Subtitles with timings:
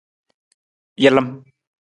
[1.01, 1.29] Jalam.